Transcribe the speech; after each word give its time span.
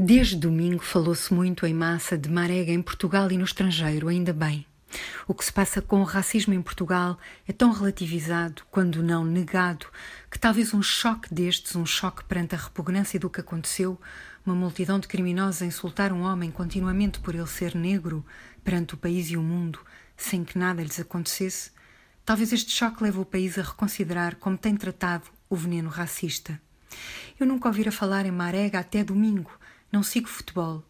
Desde 0.00 0.36
domingo 0.36 0.84
falou-se 0.84 1.34
muito 1.34 1.66
em 1.66 1.74
massa 1.74 2.16
de 2.16 2.30
Marega 2.30 2.70
em 2.70 2.80
Portugal 2.80 3.32
e 3.32 3.36
no 3.36 3.42
estrangeiro, 3.42 4.06
ainda 4.06 4.32
bem. 4.32 4.64
O 5.26 5.34
que 5.34 5.44
se 5.44 5.52
passa 5.52 5.82
com 5.82 6.00
o 6.00 6.04
racismo 6.04 6.54
em 6.54 6.62
Portugal 6.62 7.18
é 7.48 7.52
tão 7.52 7.72
relativizado, 7.72 8.62
quando 8.70 9.02
não 9.02 9.24
negado, 9.24 9.86
que 10.30 10.38
talvez 10.38 10.72
um 10.72 10.80
choque 10.80 11.34
destes, 11.34 11.74
um 11.74 11.84
choque 11.84 12.22
perante 12.22 12.54
a 12.54 12.58
repugnância 12.58 13.18
do 13.18 13.28
que 13.28 13.40
aconteceu, 13.40 14.00
uma 14.46 14.54
multidão 14.54 15.00
de 15.00 15.08
criminosos 15.08 15.62
a 15.62 15.66
insultar 15.66 16.12
um 16.12 16.22
homem 16.22 16.52
continuamente 16.52 17.18
por 17.18 17.34
ele 17.34 17.48
ser 17.48 17.74
negro 17.74 18.24
perante 18.62 18.94
o 18.94 18.98
país 18.98 19.28
e 19.32 19.36
o 19.36 19.42
mundo, 19.42 19.80
sem 20.16 20.44
que 20.44 20.56
nada 20.56 20.80
lhes 20.80 21.00
acontecesse, 21.00 21.72
talvez 22.24 22.52
este 22.52 22.70
choque 22.70 23.02
leve 23.02 23.18
o 23.18 23.24
país 23.24 23.58
a 23.58 23.62
reconsiderar 23.62 24.36
como 24.36 24.56
tem 24.56 24.76
tratado 24.76 25.24
o 25.50 25.56
veneno 25.56 25.88
racista. 25.88 26.60
Eu 27.38 27.48
nunca 27.48 27.66
ouvira 27.66 27.90
falar 27.90 28.26
em 28.26 28.30
Marega 28.30 28.78
até 28.78 29.02
domingo, 29.02 29.50
não 29.90 30.02
sigo 30.02 30.28
futebol. 30.28 30.84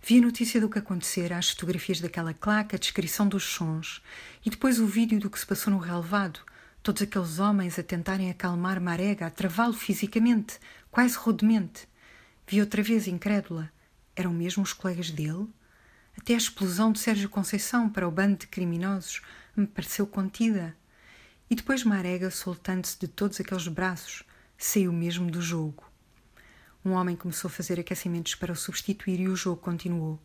Vi 0.00 0.18
a 0.18 0.22
notícia 0.22 0.60
do 0.60 0.70
que 0.70 0.78
acontecera, 0.78 1.36
as 1.36 1.50
fotografias 1.50 2.00
daquela 2.00 2.32
claca, 2.32 2.76
a 2.76 2.78
descrição 2.78 3.28
dos 3.28 3.44
sons 3.44 4.02
e 4.44 4.50
depois 4.50 4.78
o 4.78 4.86
vídeo 4.86 5.18
do 5.18 5.28
que 5.28 5.38
se 5.38 5.46
passou 5.46 5.72
no 5.72 5.78
relevado. 5.78 6.40
Todos 6.82 7.02
aqueles 7.02 7.38
homens 7.38 7.78
a 7.78 7.82
tentarem 7.82 8.30
acalmar 8.30 8.80
Marega, 8.80 9.26
a 9.26 9.30
travá-lo 9.30 9.74
fisicamente, 9.74 10.58
quase 10.90 11.16
rudemente. 11.16 11.86
Vi 12.46 12.60
outra 12.60 12.82
vez, 12.82 13.06
incrédula. 13.06 13.70
Eram 14.16 14.32
mesmo 14.32 14.62
os 14.62 14.72
colegas 14.72 15.10
dele? 15.10 15.46
Até 16.16 16.34
a 16.34 16.38
explosão 16.38 16.90
de 16.90 16.98
Sérgio 16.98 17.28
Conceição 17.28 17.90
para 17.90 18.08
o 18.08 18.10
bando 18.10 18.38
de 18.38 18.46
criminosos 18.46 19.20
me 19.54 19.66
pareceu 19.66 20.06
contida. 20.06 20.74
E 21.50 21.54
depois 21.54 21.84
Marega, 21.84 22.30
soltando-se 22.30 22.98
de 22.98 23.08
todos 23.08 23.40
aqueles 23.40 23.68
braços, 23.68 24.22
saiu 24.56 24.92
mesmo 24.92 25.30
do 25.30 25.42
jogo. 25.42 25.87
Um 26.84 26.92
homem 26.92 27.16
começou 27.16 27.48
a 27.48 27.52
fazer 27.52 27.80
aquecimentos 27.80 28.34
para 28.34 28.52
o 28.52 28.56
substituir 28.56 29.20
e 29.20 29.28
o 29.28 29.36
jogo 29.36 29.60
continuou. 29.60 30.18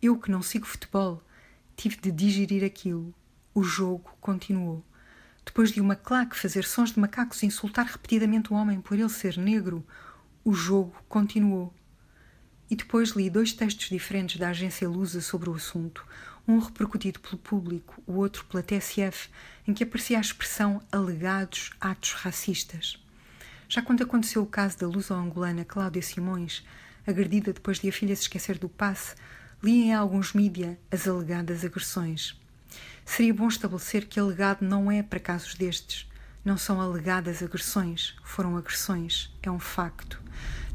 Eu, 0.00 0.18
que 0.18 0.30
não 0.30 0.42
sigo 0.42 0.66
futebol, 0.66 1.22
tive 1.76 1.96
de 1.96 2.12
digerir 2.12 2.64
aquilo. 2.64 3.14
O 3.54 3.62
jogo 3.62 4.10
continuou. 4.20 4.84
Depois 5.44 5.70
de 5.70 5.80
uma 5.80 5.96
claque 5.96 6.38
fazer 6.38 6.64
sons 6.64 6.92
de 6.92 7.00
macacos 7.00 7.42
e 7.42 7.46
insultar 7.46 7.86
repetidamente 7.86 8.52
o 8.52 8.56
homem 8.56 8.80
por 8.80 8.98
ele 8.98 9.08
ser 9.08 9.36
negro, 9.36 9.86
o 10.44 10.52
jogo 10.52 10.94
continuou. 11.08 11.72
E 12.70 12.76
depois 12.76 13.10
li 13.10 13.30
dois 13.30 13.52
textos 13.52 13.88
diferentes 13.88 14.36
da 14.38 14.48
agência 14.48 14.88
Lusa 14.88 15.20
sobre 15.20 15.50
o 15.50 15.54
assunto, 15.54 16.06
um 16.46 16.58
repercutido 16.58 17.20
pelo 17.20 17.38
público, 17.38 18.02
o 18.06 18.14
outro 18.14 18.44
pela 18.44 18.62
TSF, 18.62 19.30
em 19.66 19.72
que 19.72 19.84
aparecia 19.84 20.18
a 20.18 20.20
expressão 20.20 20.82
alegados 20.92 21.70
atos 21.80 22.12
racistas. 22.12 23.03
Já 23.74 23.82
quando 23.82 24.04
aconteceu 24.04 24.40
o 24.40 24.46
caso 24.46 24.78
da 24.78 24.86
luso-angolana 24.86 25.64
Cláudia 25.64 26.00
Simões, 26.00 26.64
agredida 27.04 27.52
depois 27.52 27.80
de 27.80 27.88
a 27.88 27.92
filha 27.92 28.14
se 28.14 28.22
esquecer 28.22 28.56
do 28.56 28.68
passe, 28.68 29.16
li 29.60 29.88
em 29.88 29.92
alguns 29.92 30.32
mídia 30.32 30.78
as 30.92 31.08
alegadas 31.08 31.64
agressões. 31.64 32.40
Seria 33.04 33.34
bom 33.34 33.48
estabelecer 33.48 34.06
que 34.06 34.20
alegado 34.20 34.62
não 34.62 34.92
é 34.92 35.02
para 35.02 35.18
casos 35.18 35.56
destes. 35.56 36.08
Não 36.44 36.56
são 36.56 36.80
alegadas 36.80 37.42
agressões, 37.42 38.14
foram 38.22 38.56
agressões, 38.56 39.36
é 39.42 39.50
um 39.50 39.58
facto. 39.58 40.22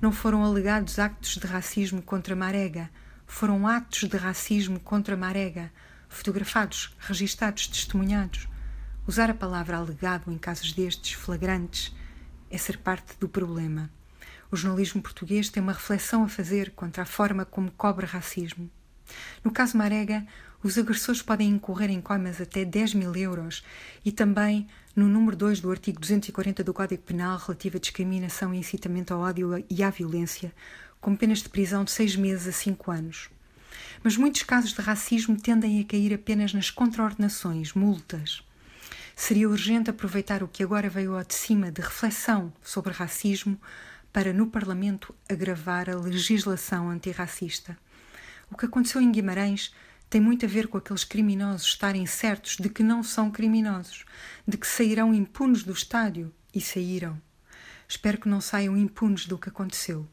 Não 0.02 0.12
foram 0.12 0.44
alegados 0.44 1.00
actos 1.00 1.38
de 1.38 1.48
racismo 1.48 2.02
contra 2.02 2.36
Marega, 2.36 2.90
foram 3.26 3.66
atos 3.66 4.10
de 4.10 4.18
racismo 4.18 4.78
contra 4.78 5.16
Marega, 5.16 5.72
fotografados, 6.10 6.94
registados, 7.00 7.66
testemunhados. 7.66 8.50
Usar 9.08 9.30
a 9.30 9.34
palavra 9.34 9.78
alegado 9.78 10.30
em 10.30 10.38
casos 10.38 10.74
destes, 10.74 11.14
flagrantes, 11.14 11.98
é 12.50 12.58
ser 12.58 12.78
parte 12.78 13.18
do 13.20 13.30
problema. 13.30 13.90
O 14.52 14.56
jornalismo 14.56 15.02
português 15.02 15.50
tem 15.50 15.62
uma 15.62 15.74
reflexão 15.74 16.24
a 16.24 16.30
fazer 16.30 16.72
contra 16.72 17.04
a 17.04 17.06
forma 17.06 17.46
como 17.46 17.72
cobre 17.72 18.06
racismo. 18.06 18.70
No 19.44 19.52
caso 19.52 19.78
Marega, 19.78 20.26
os 20.62 20.78
agressores 20.78 21.22
podem 21.22 21.50
incorrer 21.50 21.90
em 21.90 22.02
coimas 22.02 22.42
até 22.42 22.66
10 22.66 22.96
mil 22.96 23.16
euros 23.16 23.64
e 24.04 24.12
também 24.12 24.68
no 24.96 25.08
número 25.08 25.38
2 25.38 25.62
do 25.62 25.72
artigo 25.72 26.00
240 26.00 26.64
do 26.64 26.74
Código 26.74 27.04
Penal 27.04 27.38
relativo 27.38 27.78
à 27.78 27.80
discriminação 27.80 28.54
e 28.54 28.58
incitamento 28.58 29.14
ao 29.14 29.22
ódio 29.22 29.64
e 29.70 29.84
à 29.84 29.90
violência, 29.90 30.54
com 31.00 31.16
penas 31.16 31.40
de 31.40 31.50
prisão 31.50 31.84
de 31.84 31.92
seis 31.92 32.16
meses 32.16 32.48
a 32.48 32.52
cinco 32.52 32.92
anos. 32.92 33.30
Mas 34.04 34.18
muitos 34.18 34.44
casos 34.44 34.74
de 34.74 34.82
racismo 34.82 35.40
tendem 35.40 35.80
a 35.80 35.86
cair 35.86 36.14
apenas 36.14 36.54
nas 36.54 36.70
contraordenações, 36.70 37.74
multas. 37.74 38.44
Seria 39.22 39.50
urgente 39.50 39.90
aproveitar 39.90 40.42
o 40.42 40.48
que 40.48 40.64
agora 40.64 40.90
veio 40.90 41.14
ao 41.14 41.24
de 41.26 41.34
cima 41.34 41.70
de 41.70 41.82
reflexão 41.82 42.54
sobre 42.64 42.94
racismo 42.94 43.60
para, 44.14 44.32
no 44.32 44.48
Parlamento, 44.48 45.14
agravar 45.28 45.90
a 45.90 45.96
legislação 45.96 46.90
antirracista. 46.90 47.78
O 48.50 48.56
que 48.56 48.66
aconteceu 48.66 49.02
em 49.02 49.12
Guimarães 49.12 49.76
tem 50.10 50.22
muito 50.22 50.46
a 50.46 50.48
ver 50.50 50.70
com 50.70 50.78
aqueles 50.78 51.04
criminosos 51.04 51.68
estarem 51.68 52.06
certos 52.06 52.56
de 52.56 52.70
que 52.70 52.82
não 52.82 53.04
são 53.04 53.30
criminosos, 53.30 54.06
de 54.48 54.58
que 54.58 54.66
sairão 54.66 55.14
impunes 55.14 55.64
do 55.64 55.74
estádio 55.74 56.34
e 56.56 56.62
saíram. 56.62 57.22
Espero 57.90 58.20
que 58.20 58.30
não 58.30 58.40
saiam 58.40 58.78
impunes 58.78 59.26
do 59.26 59.38
que 59.38 59.50
aconteceu. 59.50 60.08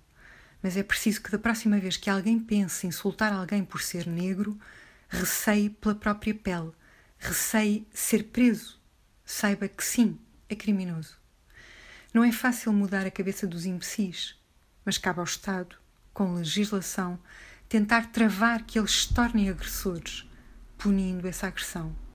Mas 0.61 0.77
é 0.77 0.83
preciso 0.83 1.23
que 1.23 1.31
da 1.31 1.39
próxima 1.39 1.79
vez 1.79 1.97
que 1.97 2.11
alguém 2.11 2.41
pense 2.41 2.89
insultar 2.89 3.33
alguém 3.33 3.65
por 3.65 3.81
ser 3.81 4.05
negro, 4.05 4.59
receie 5.09 5.71
pela 5.71 5.95
própria 5.95 6.35
pele, 6.35 6.73
receie 7.21 7.87
ser 7.95 8.25
preso 8.25 8.85
saiba 9.27 9.67
que 9.67 9.85
sim, 9.85 10.19
é 10.49 10.55
criminoso. 10.55 11.17
Não 12.15 12.23
é 12.23 12.31
fácil 12.31 12.73
mudar 12.73 13.05
a 13.05 13.11
cabeça 13.11 13.47
dos 13.47 13.67
imbecis, 13.67 14.37
mas 14.85 14.97
cabe 14.97 15.19
ao 15.19 15.25
Estado, 15.25 15.77
com 16.15 16.35
legislação, 16.35 17.19
tentar 17.69 18.13
travar 18.13 18.63
que 18.63 18.79
eles 18.79 19.03
se 19.03 19.13
tornem 19.13 19.51
agressores, 19.51 20.25
punindo 20.79 21.27
essa 21.27 21.49
agressão. 21.49 21.97